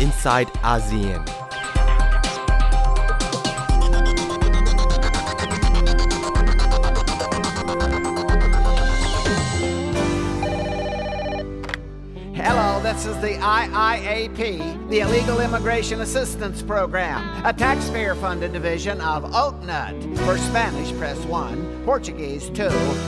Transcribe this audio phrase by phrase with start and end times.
[0.00, 1.39] inside ASEAN.
[13.00, 20.18] Is the IIAP, the Illegal Immigration Assistance Program, a taxpayer funded division of OakNut.
[20.18, 22.64] For Spanish, press 1, Portuguese 2,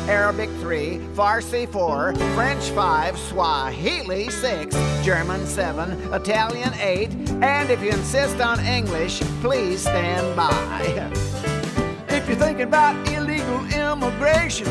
[0.08, 4.74] Arabic 3, Farsi 4, French 5, Swahili 6,
[5.04, 7.10] German 7, Italian 8,
[7.42, 11.12] and if you insist on English, please stand by.
[12.08, 14.66] If you're thinking about illegal immigration,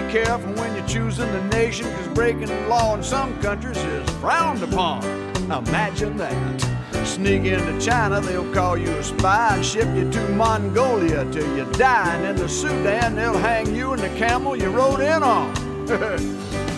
[0.00, 4.10] be careful when you're choosing the nation, because breaking the law in some countries is
[4.16, 5.02] frowned upon.
[5.50, 6.60] Imagine that.
[7.06, 11.64] Sneak into China, they'll call you a spy and ship you to Mongolia till you
[11.74, 12.14] die.
[12.16, 15.54] And in the Sudan, they'll hang you and the camel you rode in on.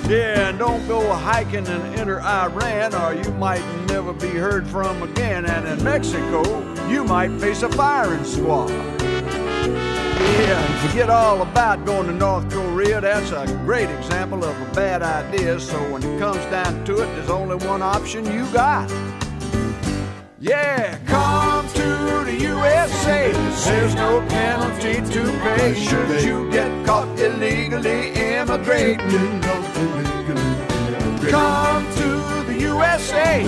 [0.09, 5.03] yeah, and don't go hiking in inner Iran, or you might never be heard from
[5.03, 5.47] again.
[5.47, 6.43] And in Mexico,
[6.89, 8.71] you might face a firing squad.
[10.21, 13.01] Yeah, forget all about going to North Korea.
[13.01, 15.61] That's a great example of a bad idea.
[15.61, 18.91] So when it comes down to it, there's only one option you got.
[20.41, 23.33] Yeah, come to the USA.
[23.65, 29.41] There's no penalty to pay should you get caught illegally immigrating.
[31.31, 33.43] Come to the USA.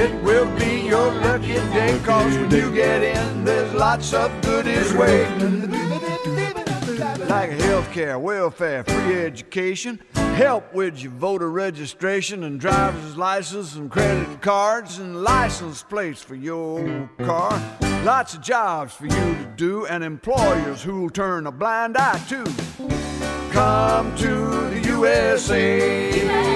[0.00, 2.00] It will be your lucky day.
[2.04, 6.15] Cause when you get in, there's lots of goodies waiting.
[7.28, 13.90] Like health care, welfare, free education, help with your voter registration and driver's license and
[13.90, 17.60] credit cards and license plates for your car.
[18.04, 22.44] Lots of jobs for you to do and employers who'll turn a blind eye to.
[23.50, 26.55] Come to the USA.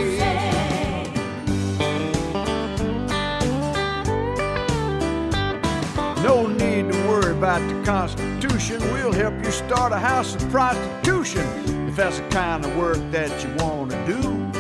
[6.23, 8.79] No need to worry about the Constitution.
[8.93, 11.47] We'll help you start a house of prostitution
[11.89, 14.51] if that's the kind of work that you want to do.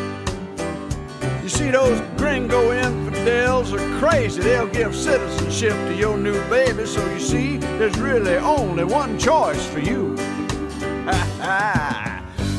[1.42, 4.40] You see, those gringo infidels are crazy.
[4.40, 6.86] They'll give citizenship to your new baby.
[6.86, 10.16] So you see, there's really only one choice for you.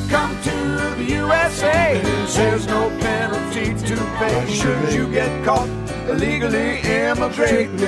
[0.08, 2.00] Come to the USA.
[2.36, 7.80] There's no penalty to pay should you get caught illegally immigrating.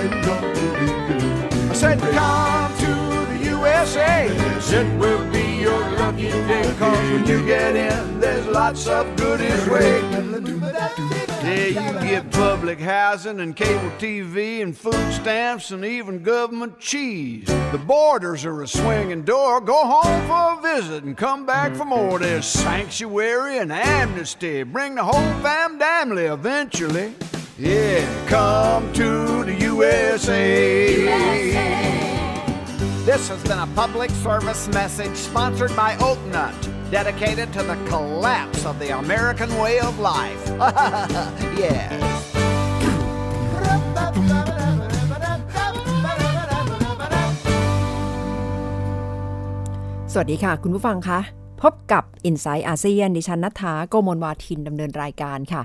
[1.70, 4.26] I said, come to the USA.
[4.26, 6.74] It will be your lucky day.
[6.78, 10.34] Cause when you get in, there's lots of goodies waiting.
[11.44, 17.46] Yeah, you get public housing and cable TV and food stamps and even government cheese.
[17.70, 19.60] The borders are a swinging door.
[19.60, 22.18] Go home for a visit and come back for more.
[22.18, 24.62] There's sanctuary and amnesty.
[24.62, 27.14] Bring the whole fam family eventually.
[27.57, 30.45] Yeah, come to the USA.
[33.05, 36.55] This has been a public service message sponsored by Oaknut,
[36.91, 40.43] dedicated to the collapse of the American way of life.
[41.57, 41.91] yes.
[50.13, 51.19] สวัสดีค่ะ คุณผู้ฟังคะ
[51.61, 55.61] พบกับ i n s i ซต์อาเซียนดิฉันนัฐาโกโมลวาทินดำเนินรายการค่ะ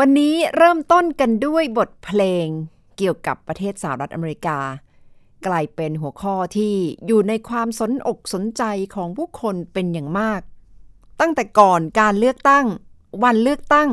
[0.00, 2.46] วันนี้เริ่มต้นกันด้วยบทเพลง
[2.96, 4.58] เกี่ยวกับประเทศสหรัฐอเมริกา
[5.46, 6.74] กลายเป็นหัวข้อที่
[7.06, 8.62] อยู่ในความสนอกสนใจ
[8.94, 10.40] ของผู้คนเป็นอย่างมาก
[11.20, 12.66] ตั้งแต่ก่อนการเลือกตั้ง
[13.22, 13.88] วันเลือกตั้ง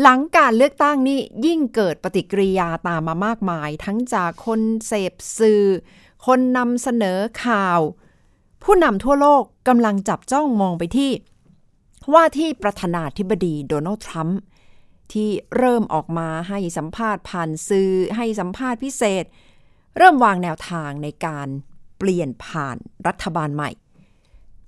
[0.00, 5.64] หลังการเลือกตั้งนี่ยิ่งเกิดปฏิกิริยาตามมามากมาย ทั้งจากคนเสพสื่อ
[6.26, 7.80] คนนำเสนอข่าว
[8.62, 11.10] ผู้นำทั่วโลกกำลังจับจ้องมองไปที่
[12.14, 14.40] ว่าที่ประธานาธิบดีโดนัลด์ทรัมป์
[15.12, 19.24] ที่เริ่มออกมาให้สัมภาษณ์ผ่านสื่อให้สัมภาษณ์พิเศษ
[19.98, 21.48] เริ่มวางแนวทางในการ
[21.98, 23.70] เปลี่ยนผ่านรัฐบาลใหม่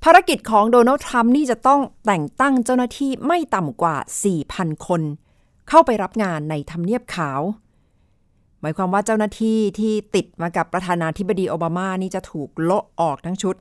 [0.05, 3.97] ภารกิจของโดนัลด์ทรัมป์นี่จะต้องแต่งตั้งเจ้าหน้าที่ไม่ต่ำกว่า
[4.41, 5.03] 4,000 คน
[5.69, 7.41] เข้าไปรับงานในทำเนียบขาว
[8.61, 13.55] หมายความว่าเจ้าหน้าที่ที่ติดมากับประธานาธิบดีโอบามานี่จะถูกโละออกทั้งชุด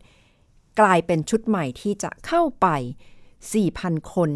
[0.80, 2.68] กลายเป็นชุดใหม่ที่จะเข้าไป
[3.42, 4.30] 4,000 คน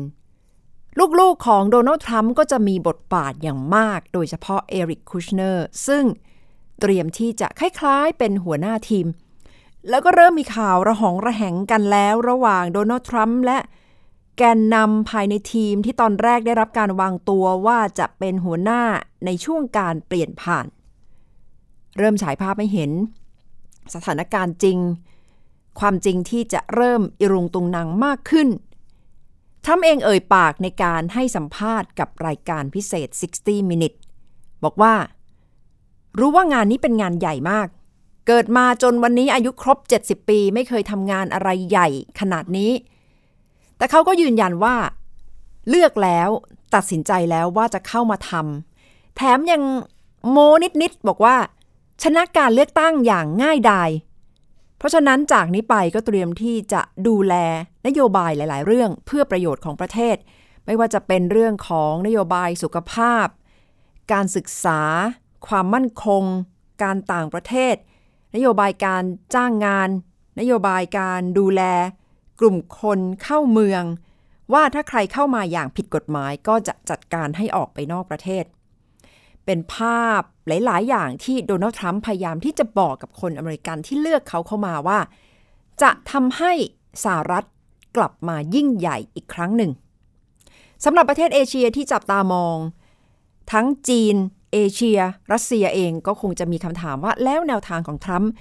[1.19, 6.03] ลูกๆของโดนัลด์ทรัมป์ก็จะมีบทบาทอย่างมาก โดยเฉพาะเอริกคูชเนอร์ซึ่ง
[6.79, 9.07] เตรียมที่จะคล้ายๆเป็นหัวหน้าทีม
[9.89, 13.59] แล้วก็เริ่มมีข่าวระหองระแหงกันแล้วระหว่างโดนัลด์ทรัมป์และ
[14.37, 18.81] แกนนำภายในทีมที่ตอนแรกได้รับการวางตัวว่าจะเป็นหัวหน้า
[19.25, 20.65] ในช่วงการเปลี่ยนผ่าน
[21.97, 22.91] เริ่มฉายภาพให้เห็น
[23.93, 24.77] สถานการณ์จริง
[25.79, 28.47] ความจริงที่จะเริ่มอิรุงตุงนางมากขึ้น
[29.69, 33.09] ทรัมเองเอ่ยปากในการให้สัมภาษณ์กับรายการพิเศษ
[33.39, 33.99] 60 Minutes
[34.63, 34.93] บอกว่า
[36.19, 37.67] รู้ว่างานนี้เป็นงานใหญ่มาก
[38.27, 41.87] เกิดมาจนวันนี้อายุครบ 70 ปี ไม่เคยทำงานอะไรใหญ่
[42.19, 42.71] ขนาดนี้
[43.77, 44.75] แต่เขาก็ยืนยันว่า
[45.69, 46.29] เลือกแล้ว
[46.75, 49.61] ตัดสินใจแล้วว่าจะเข้ามาทำแถมยัง
[50.29, 50.37] โม
[50.81, 51.35] นิดๆบอกว่า
[52.03, 53.89] ชนะการเลือกตั้งอย่างง่ายดาย
[54.77, 57.35] เพราะฉะนั้นจากนี้ไปก็เตรียมที่จะดูแล
[57.87, 60.15] นโยบายหลาย ๆ เรื่องเพื่อประโยชน์ของประเทศ
[60.65, 63.27] ไม่ว่าจะเป็นเรื่องของนโยบายสุขภาพ
[64.13, 64.81] การศึกษา
[65.47, 66.23] ความมั่นคง
[66.83, 67.75] การต่างประเทศ
[68.35, 69.03] นโยบายการ
[69.35, 69.89] จ้างงาน
[70.39, 71.61] นโยบายการดูแล
[72.39, 73.83] กลุ่มคนเข้าเมือง
[74.53, 78.43] ว่าถ้าใครเข้ามาอย่างผิดกฎหมายก็จะจัดการให้ออกไปนอกประเทศ
[79.45, 84.99] เป็นภาพ หลาย ๆ อย่างที่โดนัลด์ทรัมป์พยายามที่จะบอกกับคนอเมริกันที่เลือกเขาเข้ามาว่า
[85.81, 86.51] จะทำให้
[87.03, 87.45] สหรัฐ
[87.97, 89.71] กลับมายิ่งใหญ่อีกครั้งหนึ่ง
[90.85, 92.57] สำหรับประเทศเอเชียที่จับตามอง
[93.51, 94.15] ทั้งจีน
[94.53, 94.99] เอเชีย
[95.31, 98.31] รัสเซียเองก็คงจะมีคำถามว่าแล้วแนวทางของทรัมป์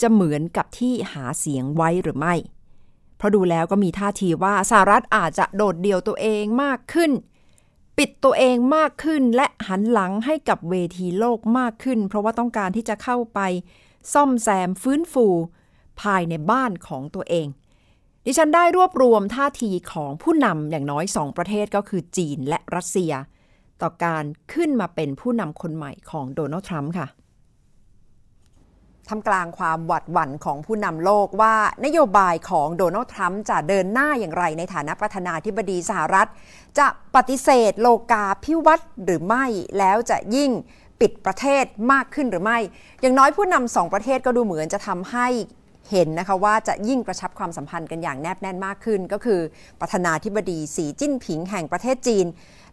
[0.00, 2.34] จะเหมือนกับที่หาเสียงไว้หรือไม่
[3.16, 7.10] เพราะดูแล้วก็มีท่าทีว่าสหรัฐอาจจะโดดเดี่ยวตัวเองมากขึ้น
[7.98, 13.40] ปิดตัวเองมากขึ้นและหันหลังให้กับเวทีโลกมากขึ้น เพราะว่าต้องการที่จะเข้าไป
[14.12, 15.26] ซ่อมแซมฟื้นฟู
[16.02, 17.46] ภายในบ้านของตัวเอง
[18.24, 23.12] ดิฉันได้รวบรวมท่าทีของผู้นำอย่างน้อยสองประเทศก็คือจีนและรัสเซีย
[23.82, 27.06] ต่อการขึ้นมาเป็นผู้นำคนใหม่ของโดนัลด์ทรัมป์ค่ะ
[29.08, 31.54] ทำกลางความหวัดหวั่นของผู้นำโลกว่า
[31.84, 36.28] นโยบายของโดนัลด์ทรัมป์จะเดินหน้าอย่างไรในฐานะประธานาธิบดีสหรัฐ
[36.78, 39.44] จะปฏิเสธโลกาพิวัตรหรือไม่
[39.78, 40.50] แล้วจะยิ่ง
[41.00, 42.58] ปิดประเทศมากขึ้นหรือไม่
[43.00, 45.28] อย่างน้อยผู้นำสองประเทศก็ดูเหมือนจะทำให้
[45.90, 49.40] เห็นนะคะว่าจะยิ่งกระชับความสัมพันธ์กันอย่างแนบแน่นมากขึ้น ก็คือ
[49.80, 52.26] ประธานาธิบดีสีจิ้นผิงแห่งประเทศจีน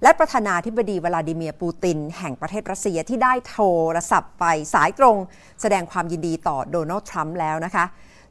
[0.03, 3.57] และประธานาธิบดีวลาดิเมียร์ปูติน แห่งประเทศรัสเซียที่ได้โท
[3.95, 5.17] รศัพท์ไปสายตรง
[5.61, 7.85] แสดงความยินดีต่อโดนัลด์ทรัมป์แล้วนะคะ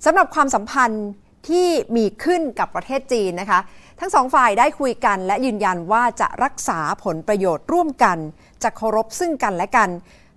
[0.05, 1.07] สำหรับความสัมพันธ์
[1.49, 3.61] ที่มีขึ้นกับประเทศจีนนะคะ
[4.01, 8.19] ทั้งสองฝ่ายได้คุยกัน และยืนยันว่าจะรักษาผลประโยชน์ร่วมกัน
[8.63, 9.89] จะเคารพซึ่งกันและกัน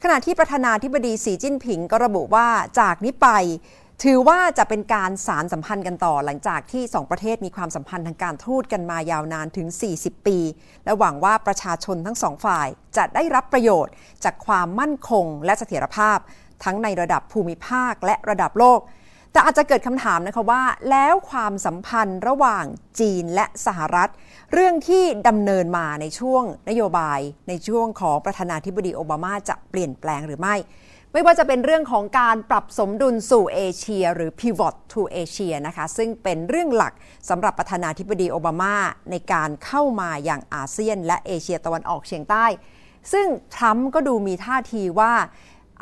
[0.04, 2.48] ขณะที่ประธานาธิบดีสีจิ้นผิงก็ระบุว่า
[2.80, 3.28] จากนี้ไป
[4.01, 9.68] ถือว่าจะเป็นการสารสัมพันธ์กันต่อหลังจากที่สองประเทศมีความสัมพันธ์ทางการทูตกันมายาวนานถึง
[9.98, 10.38] 40 ปี
[10.86, 12.68] และหวังว่าประชาชนทั้งสองฝ่าย
[12.98, 13.94] จะได้รับประโยชน์
[14.24, 16.18] จากความมั่นคงและเสถียรภาพ
[16.63, 18.80] ทั้งในระดับภูมิภาคและระดับโลก
[19.31, 22.66] แต่อาจจะเกิดคำถามนะคะว่า แล้วความสัมพันธ์ระหว่าง
[23.00, 24.10] จีนและสหรัฐ
[24.54, 27.19] เรื่องที่ดำเนินมาในช่วงนโยบาย
[27.50, 30.56] ในช่วงของประธานาธิบดีโอบามาจะเปลี่ยนแปลงหรือไม่
[31.15, 36.94] ไม่ว่าจะเป็นเรื่องของการปรับสมดุลสู่เอเชีย หรือ pivot to Asia นะคะซึ่งเป็นเรื่องหลัก
[37.30, 38.75] สำหรับประธานาธิบดีโอบามา
[39.12, 42.45] ในการเข้ามาอย่างอาเซียน และเอเชียตะวันออกเฉียงใต้
[43.13, 45.13] ซึ่งทรัมป์ก็ดูมีท่าทีว่า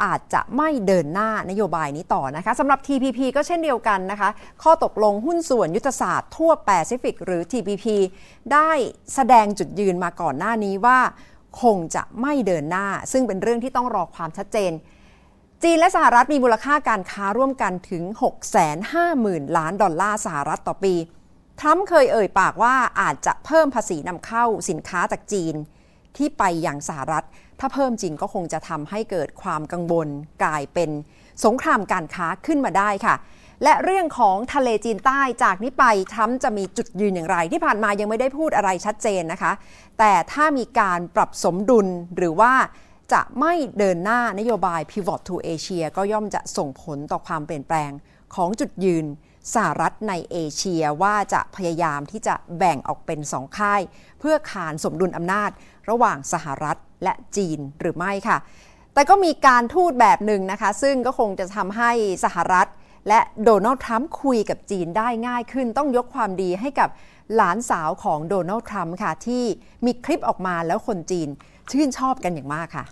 [0.04, 4.30] อาจจะไม่เดินหน้านโยบายนี้ต่อนะคะสำหรับ TPP ก็เช่นเดียวกันนะคะ
[4.64, 7.86] ข้อตกลงหุ้นส่วนยุทธศาสตร์ทั่วแปซิฟิกหรือ TPP
[8.54, 8.72] ได้
[9.14, 11.00] แสดงจุดยืนมาก่อนหน้านี้ว่า
[11.62, 14.74] คงจะไม่เดินหน้า ซึ่งเป็นเรื่องที่ต้องรอความชัดเจน
[15.64, 18.04] จีนและสหรัฐมีมูลค่าการค้าร่วมกันถึง
[18.86, 20.94] 650,000 ล้านดอลลาร์สหรัฐต่อปี
[21.60, 25.56] ทรัมป์เคยเอ่ยปากว่าอาจจะเพิ่มภาษีนำเข้าสินค้าจากจีน
[26.18, 27.26] ที่ไปอย่างสหรัฐ
[27.60, 30.08] ถ้าเพิ่มจริงก็คงจะทำให้เกิดความกังวล
[30.44, 30.90] กลายเป็น
[31.46, 33.16] สงครามการค้าขึ้นมาได้ค่ะ
[33.64, 39.52] และเรื่องของทะเลจีนใต้จากนี้ไปทรัมป์จะมีจุดยืนอย่างไร ที่ผ่านมายังไม่ได้พูดอะไรชัดเจนนะคะ
[40.00, 42.54] แต่ถ้ามีการปรับสมดุลหรือว่า
[43.14, 47.92] จะไม่เดินหน้านโยบาย Pivot to Asia ก็ย่อมจะส่งผลต่อความเปลี่ยนแปลง
[48.36, 49.06] ของจุดยืน
[49.54, 53.82] สหรัฐในเอเชียว่าจะพยายามที่จะแบ่งออกเป็นสองค่าย
[54.20, 55.52] เพื่อขานสมดุลอำนาจ
[55.90, 58.38] ระหว่างสหรัฐและจีนหรือไม่ค่ะ
[58.94, 61.92] แต่ก็มีการทูตแบบหนึ่งนะคะ ซึ่งก็คงจะทำให้
[62.24, 62.68] สหรัฐ
[63.08, 66.90] และโดนัลด์ทรัมป์คุยกับจีนได้ง่ายขึ้น ต้องยกความดีให้กับ
[67.36, 69.44] หลานสาวของโดนัลด์ทรัมป์ค่ะที่
[69.86, 71.30] มีคลิปออกมาแล้วคนจีน
[71.72, 72.86] ชื่นชอบกันอย่างมากค่ะ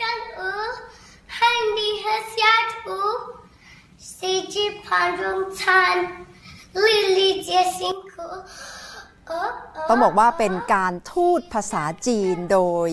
[0.00, 0.50] Dan u
[1.38, 3.00] handy has yet u
[3.98, 5.96] Seji parung tan
[6.84, 8.28] Lily jesinku
[9.88, 12.88] ต้องบอกว่าเป็นการทูตภาษาจีนโดย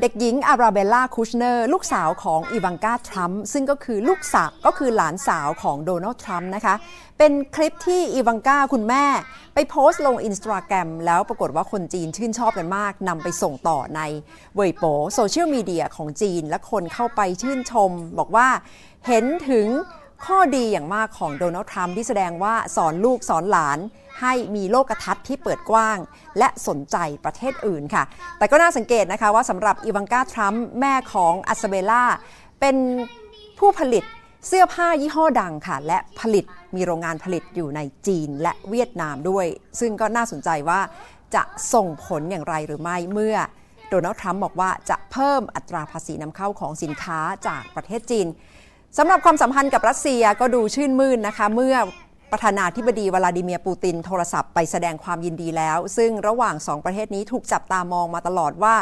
[0.00, 6.74] เด็กหญิงอาราเบลล่าคูชเนอร์ลูกสาวของอีวังกาทรัมป์ซึ่งก็คือลูกสาวก็คือหลานสาวของโดนัลด์ทรัมป์นะคะ
[7.18, 9.04] เป็นคลิปที่อีวังกาคุณแม่
[9.54, 14.00] ไปโพสต์ลงอินสตาแกรมแล้วปรากฏว่าคนจีนชื่นชอบกันมากนำไปส่งต่อใน
[14.54, 14.84] เว่ยโป
[15.14, 18.48] โซเชียลมีเดียของจีนและคนเข้าไปชื่นชม บอกว่า
[19.06, 19.66] เห็นถึง
[20.26, 23.78] ข้อดีอย่างมากของโดนัลด์ทรัมป์ที่แสดงว่าสอนลูกสอนหลาน
[24.20, 25.98] ให้มีโลกทัศน์ที่เปิดกว้าง
[26.38, 28.04] และสนใจประเทศอื่นค่ะ
[28.38, 32.04] แต่ก็น่าสังเกตนะคะว่าสำหรับอีวังกาทรัมป์แม่ของอัสเบล่า
[32.60, 32.76] เป็น
[33.58, 34.04] ผู้ผลิต
[34.48, 36.44] เสื้อผ้ายี่ห้อดังค่ะ และผลิต
[36.76, 39.46] มีโรงงานผลิตอยู่ในจีนและเวียดนามด้วย
[39.80, 40.80] ซึ่งก็น่าสนใจว่า
[41.34, 41.42] จะ
[41.74, 43.36] ส่งผลอย่างไรหรือไม่เมื่อ
[43.90, 48.26] โดนัลด์ทรัมป์บอกว่าจะเพิ่มอัตราภาษีนำเข้าของสินค้าจากประเทศจีน
[48.98, 51.76] สำหรับความสัมพันธ์กับรัสเซียก็ดูชื่นมื่นนะคะ เมื่อ
[52.32, 58.76] ประธานาธิบดีวลาดิเมียร์ปูตินโทรศัพท์ไปแสดงความยินดีแล้ว ซึ่งระหว่างสองประเทศนี้ถูกจับตามองมาตลอดว่า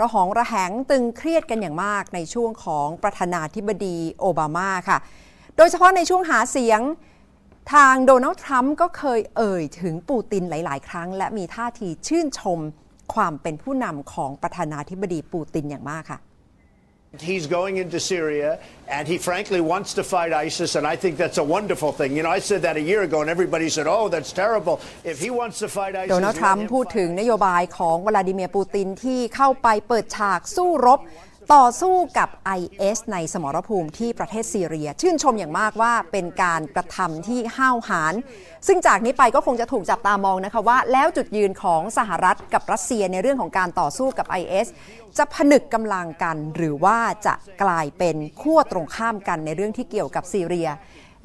[0.00, 4.98] ระหองระแหงตึงเครียดกันอย่างมากในช่วงของประธานาธิบดีโอบามาค่ะ
[5.56, 6.80] โดยเฉพาะในช่วงหาเสียง
[7.72, 12.58] ทางโดนัลด์ทรัมป์ก็เคยเอ่ยถึงปูตินหลาย ๆ ครั้ง และมีท่าทีชื่นชม
[13.14, 16.20] ความเป็นผู้นำของประธานาธิบดีปูตินอย่างมากค่ะ
[17.19, 21.39] He's going into Syria, and he frankly wants to fight ISIS, and I think that's
[21.39, 22.15] a wonderful thing.
[22.15, 25.17] You know, I said that a year ago, and everybody said, "Oh, that's terrible." If
[25.25, 30.99] he wants to fight ISIS, โดนัลด์ทรัมป์พูดถึงนโยบายของวลาดิเมียร์ปูตินที่เข้าไปเปิดฉากสู้รบ
[31.52, 32.28] ต่อสู้กับ
[32.60, 38.14] IS ในสมรภูมิที่ประเทศซีเรีย ชื่นชมอย่างมากว่าเป็นการกระทำที่ห้าวหาญ
[38.66, 44.66] ซึ่งจากนี้ไปก็คงจะถูกจับตามองนะคะว่า แล้วจุดยืนของสหรัฐกับรัสเซียในเรื่องของการต่อสู้กับ IS
[45.18, 50.68] จะผนึกกำลังกันหรือว่าจะกลายเป็นขั้วตรงข้ามกันในเรื่องที่เกี่ยวกับซีเรีย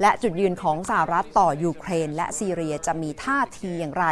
[0.00, 4.06] และจุดยืนของสหรัฐต่อยูเครน และซีเรียจะมีท่าทีอย่างไร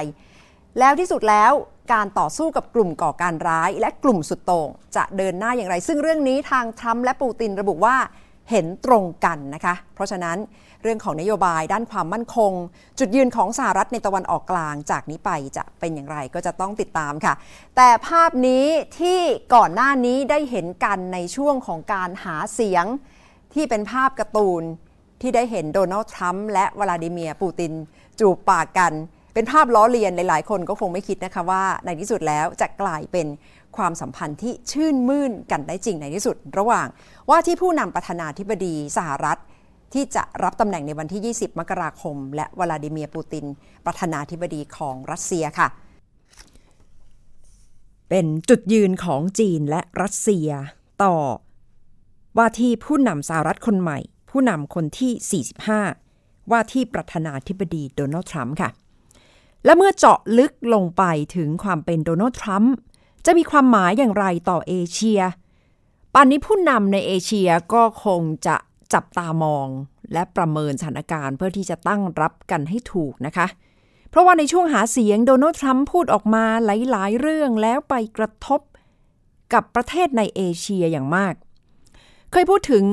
[0.78, 1.52] แล้วที่สุดแล้ว
[1.92, 7.96] การต่อสู้กับกลุ่มก่อการร้าย และกลุ่มสุดโต่งจะเดินหน้าอย่างไร ซึ่งเรื่องนี้ทางทรัมป์และปูตินระบุว่า
[8.50, 10.38] เห็นตรงกันนะคะ เพราะฉะนั้น
[10.82, 12.52] เรื่องของนโยบายด้านความมั่นคง
[12.98, 17.34] จุดยืนของสหรัฐในตะวันออกกลางจากนี้ไปจะเป็นอย่างไรก็จะต้องติดตามค่ะ
[17.76, 18.64] แต่ภาพนี้
[18.98, 19.20] ที่
[19.54, 22.84] ก่อนหน้านี้ได้เห็นกันในช่วงของการหาเสียง
[23.54, 24.62] ที่เป็นภาพการ์ตูน
[25.20, 27.72] ที่ได้เห็นโดนัลด์ทรัมป์และวลาดิเมียร์ปูติน
[28.20, 28.92] จูบปากกัน
[29.38, 33.26] เป็นภาพล้อเลียนหลายๆ คนก็คงไม่คิดนะคะว่าในที่สุดแล้วจะกลายเป็น
[33.76, 36.86] ความสัมพันธ์ที่ชื่นมื่นกันได้จริงในที่สุด ระหว่าง
[37.30, 39.38] ว่าที่ผู้นำประธานาธิบดีสหรัฐ
[39.94, 43.44] ที่จะรับตำแหน่งในวันที่ 20 มกราคม และวลาดิเมียร์ปูติน
[43.86, 45.68] ประธานาธิบดีของรัสเซียค่ะ
[48.08, 50.48] เป็นจุดยืนของจีนและรัสเซีย
[51.02, 51.16] ต่อ
[52.36, 53.98] ว่าที่ผู้นำสหรัฐคนใหม่
[54.30, 55.44] ผู้นำคนที่
[56.00, 58.72] 45 ว่าที่ประธานาธิบดีโดนัลด์ทรัมป์ค่ะ
[59.64, 61.02] และเมื่อเจาะลึกลงไป
[61.36, 62.74] ถึงความเป็นโดนัลด์ทรัมป์
[63.26, 65.20] จะมีความหมายอย่างไรต่อเอเชีย
[66.14, 68.56] ป่านนี้ผู้นำในเอเชียก็คงจะ
[68.92, 69.68] จับตามอง
[70.12, 73.46] และประเมินสถานการณ์เพื่อที่จะตั้งรับกันให้ถูกนะคะ
[74.10, 78.60] เพราะว่าในช่วงหาเสียงโดนัลด์ทรัมป์พูดออกมาหลาย ๆ เรื่องแล้วไปกระทบ
[79.52, 81.34] กับประเทศในเอเชียอย่างมาก
[82.32, 82.84] เคยพูดถึง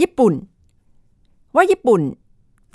[0.00, 0.34] ญี่ปุ่น
[1.54, 2.02] ว่าญี่ปุ่น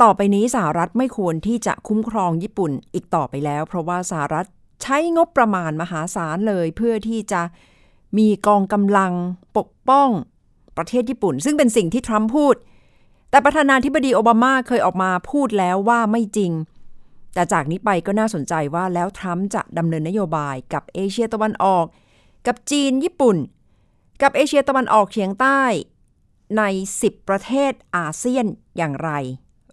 [0.03, 4.45] ต่อไปนี้สหรัฐไม่ควรที่จะคุ้มครองญี่ปุ่นอีกต่อไปแล้ว เพราะว่าสหรัฐ
[4.81, 7.41] ใช้งบประมาณมหาศาลเลย เพื่อที่จะ
[8.17, 9.13] มีกองกำลัง
[9.57, 10.09] ปกป้อง
[10.77, 12.55] ประเทศญี่ปุ่น ซึ่งเป็นสิ่งที่ทรัมป์พูด
[13.29, 16.51] แต่ประธานาธิบดีโอบามาเคยออกมาพูดแล้วว่าไม่จริง
[17.33, 21.85] แต่จากนี้ไปก็น่าสนใจว่าแล้วทรัมป์จะดำเนินนโยบายกับเอเชียตะวันออก
[22.47, 23.37] กับจีนญี่ปุ่น
[24.21, 25.61] กับเอเชียตะวันออกเฉียงใต้
[26.57, 26.63] ใน
[26.97, 28.45] 10 ประเทศอาเซียน
[28.77, 29.11] อย่างไร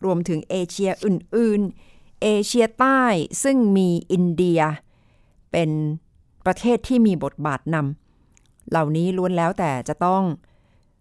[0.04, 1.60] รวมถึงเอเชียอื่น
[1.92, 3.02] ๆ เอเชียใต้
[3.42, 4.60] ซึ่งมีอินเดีย
[5.52, 5.70] เป็น
[6.46, 10.22] ประเทศที่มีบทบาทนำเหล่านี้ล้วนแล้วแต่จะต้อง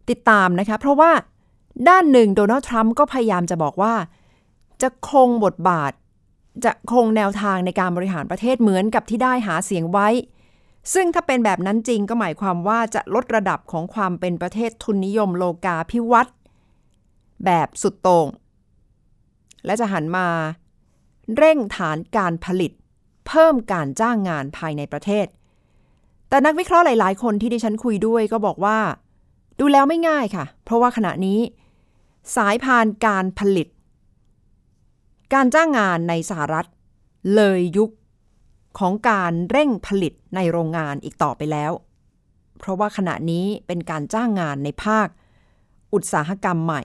[0.09, 1.11] ติดตามนะคะ เพราะว่า
[1.89, 3.93] ด้านหนึ่งโดนัลด์ทรัมป์ก็พยายามจะบอกว่า
[4.81, 5.91] จะคงบทบาท
[6.65, 10.07] จะคงแนวทางในการบริหารประเทศเหมือนกับที่ได้หาเสียงไว้
[10.93, 16.31] ซึ่งถ้าเป็นแบบนั้นจริงก็หมายความว่าจะลดระดับของความเป็นประเทศทุนนิยมโลกาพิวัตร
[17.45, 18.27] แบบสุดโต่ง
[19.65, 20.27] และจะหันมา
[21.37, 22.71] เร่งฐานการผลิต
[23.27, 25.27] เพิ่มการจ้างงานภายในประเทศ
[26.29, 28.79] แต่นักวิเคราะห์หลาย ๆ คนที่ดิฉันคุยด้วยก็บอกว่า
[29.59, 31.39] ดูแล้วไม่ง่ายค่ะ เพราะว่าขณะนี้
[32.35, 33.67] สายพานการผลิต
[35.33, 36.65] การจ้างงานในสหรัฐ
[37.35, 37.91] เลยยุค
[38.79, 41.71] ของการเร่งผลิตในโรงงานอีกต่อไปแล้ว
[42.59, 45.07] เพราะว่าขณะนี้เป็นการจ้างงานในภาค
[45.93, 46.81] อุตสาหกรรมใหม่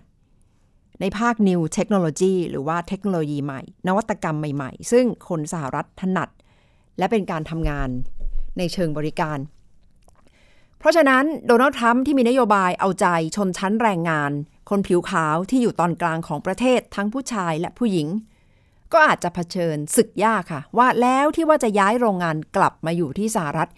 [1.01, 6.29] ในภาค New Technology หรือว่าเทคโนโลยีใหม่ นวัตกรรมใหม่ๆ ซึ่งคนสหรัฐถนัด
[6.99, 7.89] และเป็นการทำงาน
[8.59, 9.39] ในเชิงบริการ
[10.79, 14.33] เพราะฉะนั้นโดนัลด์ทรัมป์ที่มีนโยบายเอาใจชนชั้นแรงงาน
[14.71, 18.09] คนผิวขาวที่อยู่ตอนกลางของประเทศทั้งผู้ชายและผู้หญิง
[18.93, 23.69] ก็อาจจะเผชิญศึกยากค่ะ ว่าแล้วที่ว่าจะย้ายโรงงานกลับมาอยู่ที่สหรัฐ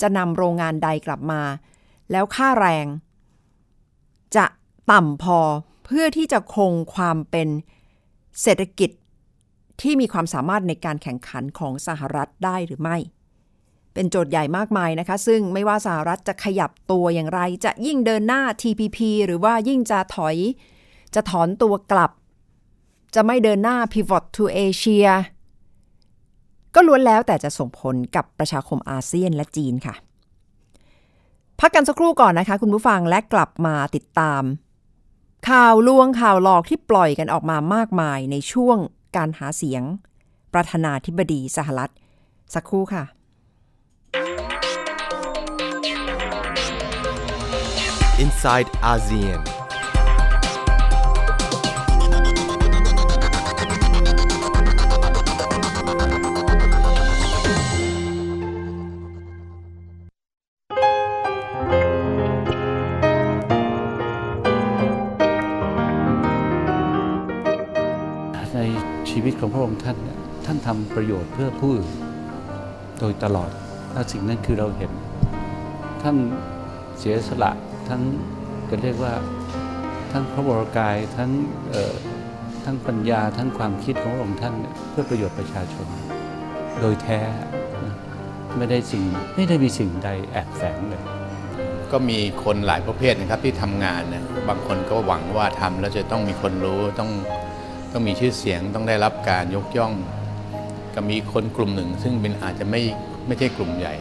[0.00, 1.42] จะนำโรงงานใดกลับมา
[2.12, 2.86] แล้วค่าแรง
[4.36, 4.46] จะ
[4.90, 5.38] ต่ำพอ
[5.90, 7.48] เพื่อที่จะคงความเป็น
[8.42, 8.90] เศรษฐกิจ
[9.80, 12.96] ที่มีความสามารถในการแข่งขันของสหรัฐได้หรือไม่
[13.94, 20.36] เป็นโจทย์ใหญ่มากมายนะคะ ซึ่งไม่ว่าสหรัฐจะขยับตัวอย่างไร จะยิ่งเดินหน้า TPP หรือว่ายิ่งจะถอย
[21.14, 22.10] จะถอนตัวกลับ
[23.14, 25.08] จะไม่เดินหน้า Pivot to Asia
[26.74, 29.94] ก็ล้วนแล้วแต่จะส่งผลกับประชาคมอาเซียนและจีนค่ะ
[31.60, 34.42] พักกันสักครู่ก่อนนะคะ คุณผู้ฟังและกลับมาติดตาม
[35.46, 38.78] ข่าวลวงข่าวหลอกที่ปล่อยกันออกมามากมายในช่วง
[39.16, 39.82] การหาเสียง
[40.54, 41.90] ประธานาธิบดีสหรัฐ
[42.54, 43.04] สักครู่ค่ะ
[48.24, 49.57] inside ASEAN.
[69.38, 69.96] ของพระองค์ท่าน
[70.46, 71.88] ท่านทำประโยชน์เพื่อผู้อื่น
[73.00, 73.50] โดยตลอด
[73.92, 74.90] และสิ่งนั้นคือเราเห็น
[76.02, 76.16] ท่าน
[76.98, 77.50] เสียสละ
[77.88, 78.02] ทั้ง
[78.68, 79.14] ก็เรียกว่า
[80.12, 81.30] ทั้งพระวรกายทั้ง
[82.64, 84.54] ทั้งปัญญาทั้งความคิดของพระองค์ท่าน
[84.90, 85.86] เพื่อประโยชน์ประชาชน
[86.80, 87.20] โดยแท้
[88.56, 89.02] ไม่ได้สิ่ง
[89.36, 91.02] ไม่ได้มีสิ่งใดแอบแฝงเลย
[91.92, 97.10] ก็มีคนหลายประเภทนะครับที่ทำงานเนี่ยบางคนก็หวังว่าทำแล้วจะต้องมีคนรู้ต้อง
[97.92, 99.92] ต้องมีชื่อเสียงต้องได้รับการยกย่อง
[100.94, 102.82] ก็มีคนกลุ่มหนึ่ง ซึ่งเป็นอาจจะไม่
[103.26, 103.94] ไม่ใช่กลุ่มใหญ่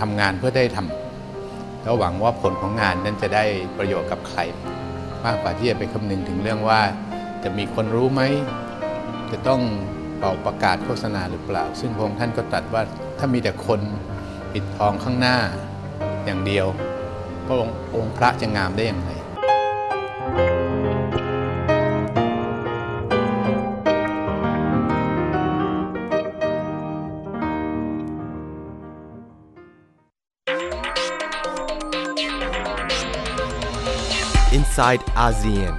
[0.00, 3.44] ทำงานเพื่อได้ทำแล้วหวังว่าผลของงานนั้นจะได้
[3.78, 4.40] ประโยชน์กับใคร
[5.24, 6.80] มากกว่าที่จะไปคำนึงถึงเรื่องว่า
[7.44, 8.22] จะมีคนรู้ไหม
[9.30, 9.60] จะต้อง
[10.18, 12.82] เป่าประกาศโฆษณาหรือเปล่า ซึ่งพระองค์ท่านก็ตรัสว่า
[13.18, 13.80] ถ้ามีแต่คน
[14.52, 15.36] ปิดทองข้างหน้า
[16.24, 16.66] อย่างเดียว
[17.46, 19.10] พระองค์องค์พระจะงามได้อย่างไร
[34.74, 35.74] inside ASEAN.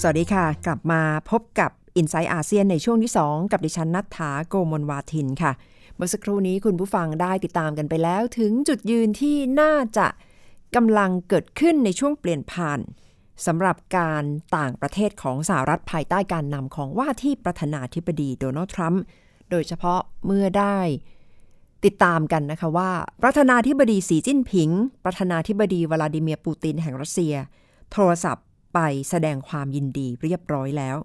[0.00, 5.52] สวัสดีค่ะ กลับมาพบกับ i n s i ซต์อาเซียนในช่วงที่ 2 กับดิฉันนัทธาโกมลวาทินค่ะ
[5.96, 10.06] เมื่อสักครู่นี้คุณผู้ฟังได้ติดตามกันไปแล้ว ถึงจุดยืนที่น่าจะ
[10.76, 12.80] กำลังเกิดขึ้นในช่วงเปลี่ยนผ่าน
[13.46, 14.24] สำหรับการ
[14.56, 19.02] ต่างประเทศของสหรัฐภายใต้การนำของว่าที่ประธานาธิบดีโดนัลด์ทรัมป์
[19.50, 20.78] โดยเฉพาะเมื่อได้
[21.84, 22.90] ติดตามกันนะคะว่า
[23.22, 24.70] ประธานาธิบดีสีจิ้นผิง
[25.04, 27.34] ประธานาธิบดีวลาดิเมียร์ปูตินแห่งรัสเซีย
[27.92, 30.96] โทรศัพท์ไปแสดงความยินดีเรียบร้อยแล้ว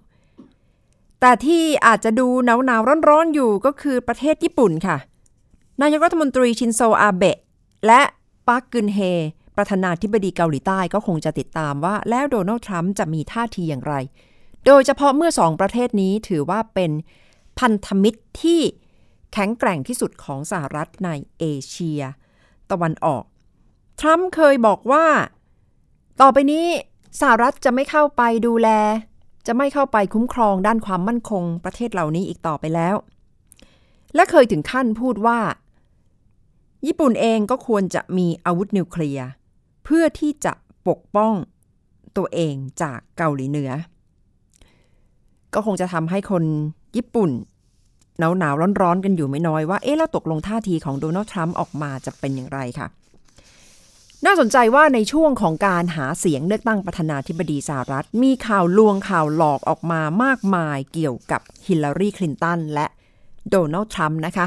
[1.20, 4.96] แต่ที่อาจจะดูหนาวหนาวร้อนๆอยู่ก็คือประเทศญี่ปุ่นค่ะ
[5.82, 7.38] นายกรัฐมนตรีชินโซอาเบะ
[7.86, 8.00] และ
[8.48, 8.98] ปาร์กกึนเฮ
[9.56, 13.94] ประธานาธิบดีเกาหลีใต้ก็คงจะติดตามว่า แล้วโดนัลด์ทรัมป์จะมีท่าทีอย่างไร
[14.66, 16.90] โดยเฉพาะเมื่อสองประเทศนี้ถือว่าเป็น
[17.58, 18.60] พันธมิตรที่
[19.32, 22.02] แข็งแกร่งที่สุดของสหรัฐในเอเชีย
[22.70, 23.24] ตะวันออก
[24.00, 25.06] ทรัมป์เคยบอกว่า
[26.20, 26.66] ต่อไปนี้
[27.20, 28.68] สหรัฐจะไม่เข้าไปดูแล
[29.46, 32.96] จะไม่เข้าไปคุ้มครองด้านความมั่นคงประเทศเหล่านี้อีกต่อไปแล้ว
[34.14, 35.38] และเคยถึงขั้นพูดว่า
[36.86, 39.26] ญี่ปุ่นเองก็ควรจะมีอาวุธนิวเคลียร์
[39.84, 40.52] เพื่อที่จะ
[40.88, 41.32] ปกป้อง
[42.16, 43.70] ตัวเองจากเกาหลีเหนือ
[45.54, 46.44] ก็คงจะทำให้คน
[46.96, 47.30] ญี่ปุ่น
[48.18, 52.86] หนาวหนาวร้อนร้อนๆกันอยู่ไม่น้อยว่า เอ๊ะ แล้วตกลงท่าทีของโดนัลด์ทรัมป์ออกมาจะเป็นอย่างไรค่ะ
[54.26, 62.86] น่าสนใจว่าในช่วงของการหาเสียงเลือกตั้งประธานาธิบดีสหรัฐ มีข่าวลวงข่าวหลอกออกมามากมายเกี่ยวกับฮิลลารีคลินตันและ
[63.50, 64.46] โดนัลด์ทรัมป์นะคะ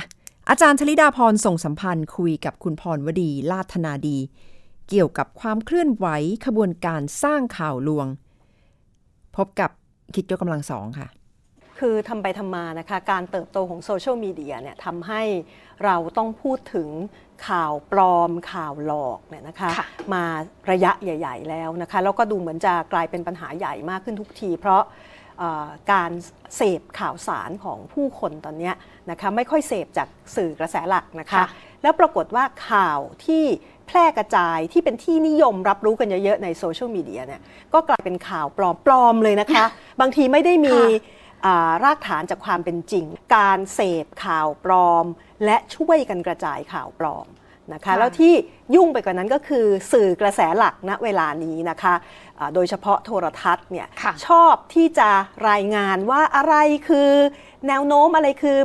[0.50, 4.18] อาจารย์ชลิดาพรส่งสัมพันธ์คุยกับคุณพรวดีลาธนาดี
[4.90, 6.08] เกี่ยวกับความเคลื่อนไหว
[6.46, 8.08] ขบวนการสร้างข่าวลวง
[9.36, 9.72] พบกับ
[10.16, 11.08] คิดยกกำลังสองค่ะ
[11.80, 15.22] คือทำไปทำมานะคะ การเติบโตของโซเชียลมีเดียเนี่ยทำให้
[15.86, 16.90] เราต้องพูดถึง
[17.48, 20.24] ข่าวปลอมข่าวหลอกเนี่ยนะคะค่ะมา
[20.72, 24.82] ระยะใหญ่ ๆ แล้วนะคะ แล้วก็ดูเหมือนจะกลายเป็นปัญหาใหญ่มากขึ้นทุกที เพราะ
[25.40, 26.12] เอ่อการ
[26.56, 28.76] เสพข่าวสารของผู้คนตอนเนี้ย
[29.12, 31.48] นะคะไม่ค่อยเสพจากสื่อกระแสหลักนะคะค่ะ
[31.82, 33.44] แล้วปรากฏว่าข่าวที่
[33.88, 37.42] แพร่กระจายที่เป็นที่นิยมรับรู้กันเยอะๆ ในโซเชียลมีเดียเนี่ย
[37.74, 39.66] ก็กลายเป็นข่าวปลอมปลอมเลยนะคะ
[40.02, 45.06] บางทีไม่ได้มีค่ะอ่ารากฐานจากความเป็นจริง การเสพข่าวปลอม
[45.46, 47.28] และช่วยกันกระจายข่าวปลอม
[47.74, 48.34] นะคะค่ะแล้วที่
[48.76, 51.94] ยุ่งไปกว่านั้นก็คือสื่อกระแสหลักณเวลานี้นะคะ
[52.40, 55.10] อ่าโดยเฉพาะโทรทัศน์เนี่ยค่ะชอบที่จะ
[55.50, 56.56] รายงานว่าอะไร
[56.88, 57.12] คือ
[57.68, 58.58] แนวโน้มอะไรคือ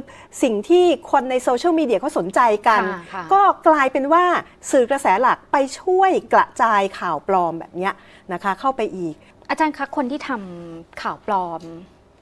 [0.42, 4.24] สิ่งที่คนในโซเชียลมีเดียเขาสนใจกันค่ะค่ะก็กลายเป็นว่า
[4.70, 7.94] สื่อกระแสหลักไปช่วยกระจายข่าวปลอมแบบเนี้ย
[8.32, 9.14] นะคะเข้าไปอีก
[9.50, 11.62] อาจารย์คะคนที่ทำข่าวปลอม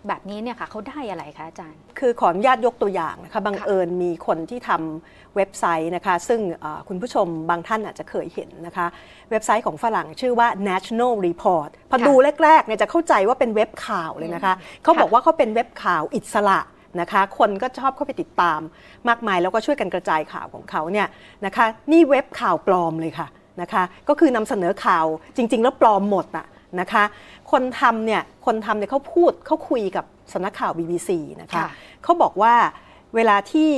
[0.09, 8.87] แบบนี้เนี่ยค่ะเขาได้อะไรคะอาจารย์ คือขออนุญาตยกตัวอย่างนะคะบังเอิญมีคนที่ทำเว็บไซต์นะคะ ซึ่งเอ่อคุณผู้ชมบางท่านอาจจะเคยเห็นนะคะ
[9.31, 16.61] เว็บไซต์ของฝรั่งชื่อว่า National Report พอค่ะดูแรกๆเนี่ยจะเข้าใจว่าเป็นเว็บข่าวเลยนะคะเขาบอกว่าเขาเป็นเว็บข่าวอิสระ
[17.01, 18.61] นะคะคนก็ชอบเข้าไปติดตาม
[19.09, 21.07] มากมาย แล้วก็ช่วยกันกระจายข่าวของเขาเนี่ย
[21.47, 23.27] นะคะนี่เว็บข่าวปลอมเลยค่ะ
[23.63, 26.47] นะคะก็คือนำเสนอข่าวจริง ๆ แล้วปลอมหมดอะ
[26.81, 27.05] นะคะ
[27.51, 31.11] คนทำเนี่ยคนทำเนี่ยเขาพูดเขาคุยกับสำนักข่าว BBC
[31.41, 31.69] นะคะค่ะ
[32.05, 32.55] เขาบอกว่า
[33.15, 33.71] เวลาที่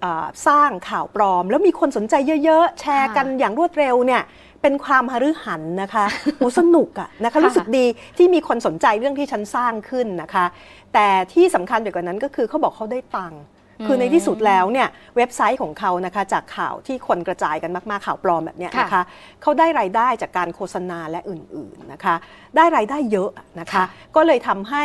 [0.00, 4.22] เอ่อสร้างข่าวปลอม แล้วมีคนสนใจเยอะๆ แชร์กันอย่างรวดเร็วเนี่ย
[4.62, 6.04] เป็นความหฤหันนะคะ
[6.36, 7.86] โอ้สนุกอะนะคะค่ะรู้สึกดี
[8.18, 10.46] ที่มีคนสนใจเรื่องที่ฉันสร้างขึ้นนะคะ
[10.94, 13.40] แต่ที่สำคัญไปกว่านั้นก็คือเขาบอกเขาได้ตังค์
[13.86, 19.02] คือในที่สุดแล้วเนี่ยเว็บไซต์ของเขานะคะจากข่าวที่คนกระจายกันมากๆข่าวปลอมแบบเนี้ยนะคะค่ะ
[19.42, 22.14] เขาได้รายได้จากการโฆษณาและอื่นๆนะคะ
[22.56, 24.84] ได้รายได้เยอะนะคะค่ะก็เลยทำให้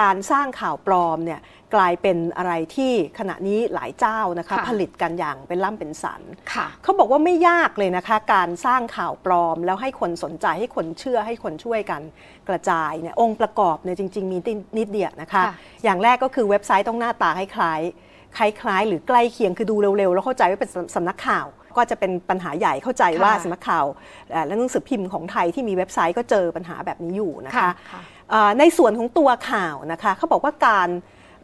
[0.00, 1.40] การสร้างข่าวปลอมเนี่ย
[1.76, 6.22] กลายเป็นอะไรที่ขณะนี้หลายเจ้านะคะค่ะผลิตกันอย่างเป็นล่ำเป็นสัน
[6.52, 12.02] ค่ะเขาบอกว่าไม่ยากเลยนะคะ การสร้างข่าวปลอม แล้วให้คนสนใจให้คนเชื่อให้คนช่วยกัน
[12.48, 14.38] กระจายเนี่ยองค์ประกอบเนี่ยจริง ๆ มี
[14.78, 23.84] นิดเดียวนะคะค่ะอย่างแรกก็คือเว็บไซต์ต้องหน้าตาคล้ายๆ คล้ายๆ หรือใกล้เคียงคือดูเร็วๆ แล้วเข้าใจว่าเป็นสำนักข่าว ก็จะเป็นปัญหาใหญ่เข้าใจว่าค่ะสำนักข่าว
[24.30, 30.90] เอ่อและหนังสือพิมพ์ของไทยที่มีเว็บไซต์ก็เจอปัญหาแบบนี้อยู่นะคะค่ะค่ะเอ่อในส่วนของตัวข่าวนะคะเขาบอกว่าการ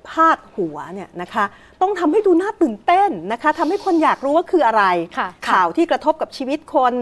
[0.09, 1.44] พาดหัวเนี่ยนะคะ
[1.83, 4.85] ต้องทำให้ดูน่าตื่นเต้นนะคะทำให้คนอยากรู้ว่าคืออะไร
[5.18, 6.94] ค่ะข่าวที่กระทบกับชีวิตคน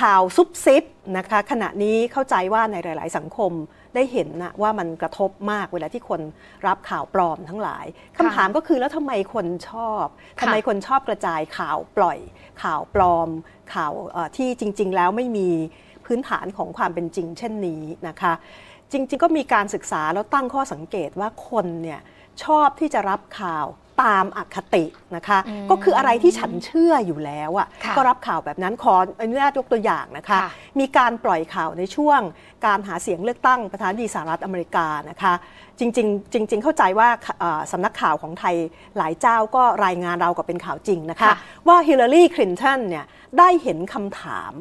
[0.00, 0.84] ข่าวซุบซิบ
[1.16, 3.52] นะคะขณะนี้เข้าใจว่าในหลาย ๆ สังคม
[3.94, 6.20] ได้เห็นนะว่ามันกระทบมากเวลาที่คน
[6.66, 7.86] รับข่าวปลอมทั้งหลาย
[8.18, 10.04] คำถามก็คือแล้วทำไมคนชอบ
[10.40, 12.18] ทำไมคนชอบกระจายข่าวปล่อย
[12.62, 13.28] ข่าวปลอม
[13.74, 15.48] ข่าวเอ่อที่จริง ๆ แล้วไม่มี
[16.06, 18.32] พื้นฐานของความเป็นจริง เช่นนี้นะคะ
[18.92, 22.00] จริง ๆ ก็มีการศึกษาแล้วตั้งข้อสังเกตว่าคนเนี่ย
[22.44, 23.66] ชอบที่จะรับข่าว
[24.02, 24.84] ตามอคติ
[25.16, 25.38] นะคะ
[25.70, 32.20] ก็คืออะไรที่ฉันเชื่ออยู่แล้วอะค่ะก็รับข่าวแบบนั้นขออนุญาตยกตัวอย่างนะคะค่ะมีการปล่อยข่าวในช่วง
[32.66, 35.34] การหาเสียงเลือกตั้งประธานาธิบดีสหรัฐอเมริกานะคะ
[35.78, 37.08] จริงๆจริง ๆ เข้าใจว่า
[37.40, 38.56] เอ่อสำนักข่าวของไทย
[38.96, 41.34] หลายเจ้าก็รายงานเรากับเป็นข่าวจริงนะคะค่ะ
[41.68, 43.04] ว่าฮิลลารีคลินตันเนี่ย
[43.38, 44.52] ได้เห็นคำถาม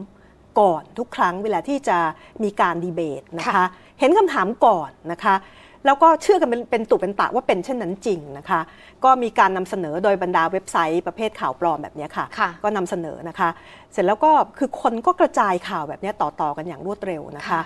[0.60, 1.98] ก่อนทุกครั้งเวลาที่จะ
[2.44, 3.66] มีการดีเบตนะคะค่ะ
[4.00, 5.36] เห็นคำถามก่อนนะคะ
[5.86, 8.62] แล้วก็เชื่อกันเป็นเป็นตุเป็นตะว่าเป็นเช่นนั้นจริงนะคะ
[9.04, 13.50] ก็มีการนำเสนอโดยบรรดาเว็บไซต์ประเภทข่าวปลอมแบบเนี้ยค่ะค่ะ ก็นำเสนอนะคะ
[13.94, 17.62] เสร็จแล้วก็คือคนก็กระจายข่าวแบบเนี้ยต่อๆกันอย่างรวดเร็วนะคะค่ะ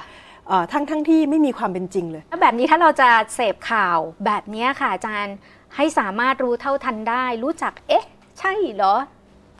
[0.47, 5.36] เอ่อทั้งทั้งที่ไม่มีความเป็นจริงเลย แล้วแบบนี้ถ้าเราจะเสพข่าวแบบเนี้ยค่ะอาจารย์
[5.76, 8.06] ให้สามารถรู้เท่าทันได้ รู้จักเอ๊ะ
[8.39, 8.95] ใช่เหรอ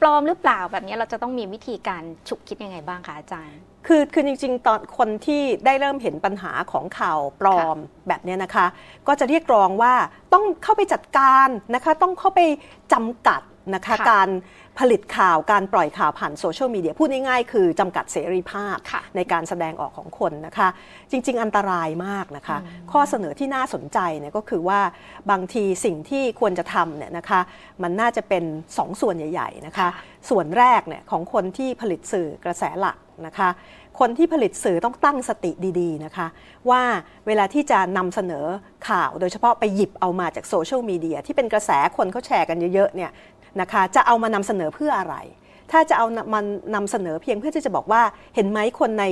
[0.02, 8.66] ปลอมหรือเปล่าแบบนี้เราจะต้องมีวิธีการฉุกคิดยังไงบ้างคะอาจารย์ คือคือจริง ๆ ตอนคนที่ได้เริ่มเห็นปัญหาของข่าวปลอมแบบเนี้ยนะคะ
[9.08, 9.94] ก็จะเรียกร้องว่า
[10.34, 12.40] ต้องเข้าไปจัดการนะคะ ต้องเข้าไป
[12.94, 13.42] จำกัด
[13.76, 14.30] นะคะค่ะการ
[14.80, 20.68] ผลิตข่าวการปล่อยข่าวผ่านโซเชียลมีเดียพูดง่ายๆคือจำกัดเสรีภาพค่ะในการแสดงออกของคนนะคะ
[21.12, 22.58] จริง ๆ อันตรายมากนะคะ
[22.92, 24.80] ข้อเสนอที่น่าสนใจเนี่ยก็คือว่า
[25.32, 27.42] บางทีสิ่งที่ควรจะทำเนี่ยนะคะ
[27.84, 28.44] มันน่าจะเป็น
[28.78, 29.90] สองส่วนใหญ่ ๆ นะคะค่ะ
[30.30, 33.50] ส่วนแรกเนี่ยของคนที่ผลิตสื่อกระแสหลัก นะคะ
[34.00, 36.28] คนที่ผลิตสื่อต้องตั้งสติดีๆนะคะ
[36.70, 36.82] ว่า
[37.28, 38.46] เวลาที่จะนำเสนอ
[38.90, 43.12] ข่าว โดยเฉพาะไปหยิบเอามาจากโซเชียลมีเดียที่เป็นกระแสคนเขาแชร์กันเยอะๆเนี่ย
[43.62, 45.18] นะคะจะเอามานำเสนอเพื่ออะไร
[45.72, 46.46] ถ้าจะเอามัน
[46.76, 48.02] นำเสนอเพียงเพื่อที่จะบอกว่า
[48.36, 49.06] เห็นไหมคนใน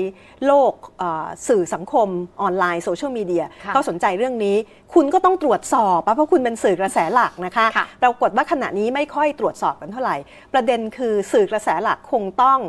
[0.46, 2.08] โลกเอ่อสื่อสังคม
[2.42, 4.56] ออนไลน์โซเชียลมีเดียค่ะเขาสนใจเรื่องนี้
[4.94, 10.16] คุณก็ต้องตรวจสอบอะเพราะคุณเป็นสื่อกระแสหลักนะคะค่ะปรากฏว่าขณะนี้ไม่ค่อยตรวจสอบกันเท่าไหร่
[10.54, 12.60] ประเด็นคือสื่อกระแสหลักคงต้อง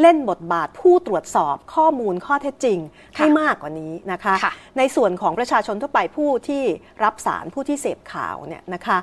[0.00, 2.78] เล่นบทบาทผู้ตรวจสอบข้อมูลข้อเท็จจริง
[3.16, 6.62] ให้มากกว่านี้นะคะค่ะในส่วนของประชาชนทั่วไปผู้ที่
[7.04, 8.98] รับสารผู้ที่เสพข่าวเนี่ยนะคะ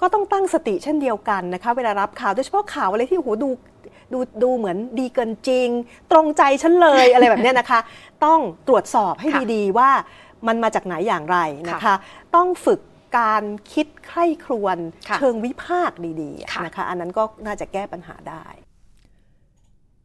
[0.00, 3.48] ก็ต้องตั้งสติเช่นเดียวกันนะคะเวลารับข่าวโดยเฉพาะข่าวอะไรที่โอ้โหดู
[4.12, 5.68] ดูดูเหมือนดีเกินจริง
[6.10, 7.80] ตรงใจฉันเลยอะไรแบบเนี้ยนะคะ
[8.24, 9.90] ต้องตรวจสอบให้ค่ะดีๆว่า
[10.46, 11.38] มันมาจากไหนอย่างไร
[11.70, 11.94] นะคะ
[12.36, 12.80] ต้องฝึก
[13.18, 18.44] การคิดใคร่ครวญค่ะเชิงวิพากษ์ดีค่ะๆนะคะ อันนั้นก็น่าจะแก้ปัญหาได้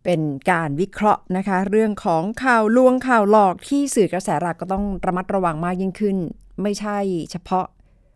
[0.03, 6.17] เป็นการวิเคราะห์นะคะ เรื่องของข่าวลวงข่าวหลอกที่สื่อกระแสหลักก็ต้องระมัดระวังมากยิ่งขึ้น
[6.61, 6.97] ไม่ใช่
[7.31, 7.65] เฉพาะ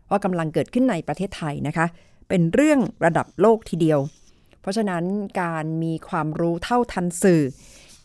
[0.10, 1.86] ว่ากำลังเกิดขึ้นในประเทศไทยนะคะ
[2.30, 4.00] เป็นเรื่องระดับโลกทีเดียว
[4.62, 5.04] เพราะฉะนั้น
[5.42, 7.42] การมีความรู้เท่าทันสื่อ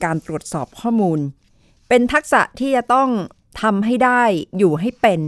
[0.05, 1.19] การตรวจสอบข้อมูล
[1.89, 3.09] เป็นทักษะที่จะต้อง
[3.63, 4.23] ทำให้ได้
[4.59, 5.21] อยู่ให้เป็น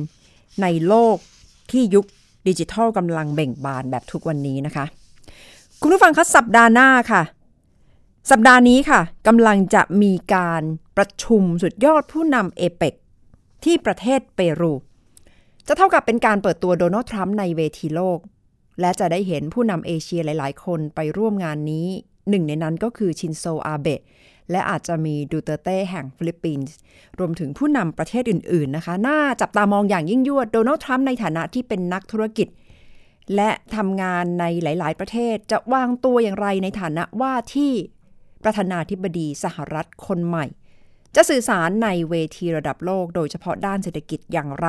[0.62, 1.16] ในโลก
[1.70, 2.06] ที่ยุค
[2.48, 4.84] ดิจิทัลกำลังเบ่งบานแบบทุกวันนี้นะคะ
[5.80, 7.22] คุณผู้ฟังคะสัปดาห์หน้าค่ะ
[8.30, 10.62] สัปดาห์นี้ค่ะกำลังจะมีการ
[10.96, 12.94] ประชุมสุดยอดผู้นำเอเปก
[13.64, 14.72] ที่ประเทศเปรู
[15.66, 18.18] จะเท่ากับเป็นการเปิดตัวโดนัลด์ทรัมป์ในเวทีโลก
[18.80, 21.86] และจะได้เห็นผู้นำเอเชียหลาย ๆ คนไปร่วมงานนี้
[22.30, 24.00] หนึ่งในนั้นก็คือชินโซอาเบะ
[24.50, 26.74] และอาจจะมีดูเตเต้แห่งฟิลิปปินส์
[27.18, 32.48] รวมถึงผู้นำประเทศอื่น ๆ นะคะ น่าจับตามองอย่างยิ่งยวดโดนัลด์ทรัมป์ในฐานะที่เป็นนักธุรกิจ
[33.34, 37.72] และทำงานในหลาย ๆ ประเทศจะวางตัวอย่างไรในฐานะว่าที่
[38.44, 40.46] ประธานาธิบดีสหรัฐคนใหม่
[41.14, 44.68] จะสื่อสารในเวทีระดับโลก โดยเฉพาะด้านเศรษฐกิจอย่างไร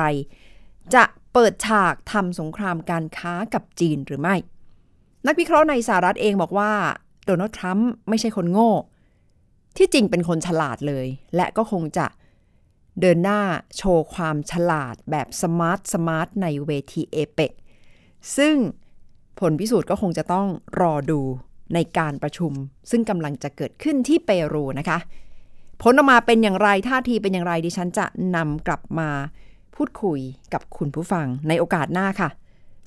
[0.94, 4.36] จะเปิดฉากทำสงครามการค้ากับจีนหรือไม่
[5.26, 6.72] นักวิเคราะห์ในสหรัฐเองบอกว่า
[7.24, 8.72] โดนัลด์ทรัมป์ไม่ใช่คนโง่
[9.76, 12.06] ที่จริงเป็นคนฉลาดเลย และก็คงจะ
[13.00, 13.40] เดินหน้า
[13.76, 17.52] โชว์ความฉลาดแบบ smart smart ในเวทีเอเปก
[18.36, 18.54] ซึ่ง
[19.40, 20.46] ผลพิสูจน์ก็คงจะต้อง
[20.80, 21.20] รอดู
[21.74, 22.52] ในการประชุม
[22.90, 24.98] ซึ่งกำลังจะเกิดขึ้นที่เปรูนะคะ
[25.82, 29.10] ผลออกมาเป็นอย่างไรท่าทีเป็นอย่างไรดิฉันจะนำกลับมา
[29.76, 30.20] พูดคุย
[30.52, 32.30] กับคุณผู้ฟังในโอกาสหน้าค่ะ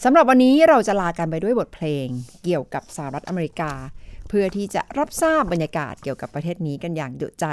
[0.03, 2.07] สำหรับวันนี้เราจะลากันไปด้วยบทเพลง
[2.43, 3.71] เกี่ยวกับสหรัฐอเมริกา
[4.27, 7.45] เพื่อที่จะรับทราบบรรยากาศเกี่ยวกับประเทศนี้กันอย่างดุใจ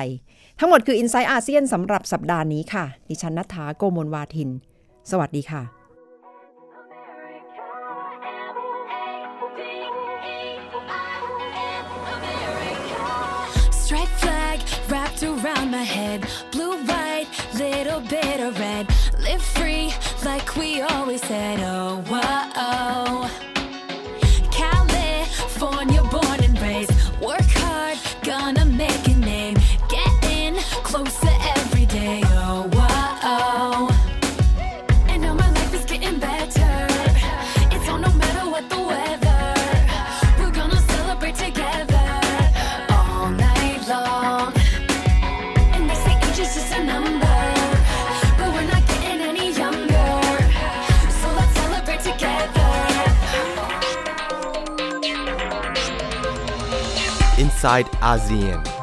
[0.58, 4.50] ทั้งหมดคือ i n s i ซต์อาเซียนสำหรับสัปดาห์นี้ค่ะ ดิฉันนัฐาโกโมลวาทิน
[5.10, 5.75] สวัสดีค่ะ
[15.44, 16.26] around my head.
[16.50, 18.86] Blue, white, little bit of red.
[19.20, 19.92] Live free
[20.24, 21.60] like we always said.
[21.60, 22.75] Oh, whoa.
[57.56, 58.75] Inside ASEAN.